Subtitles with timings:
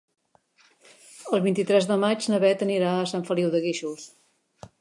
[1.37, 4.09] El vint-i-tres de maig na Bet anirà a Sant Feliu de Guíxols.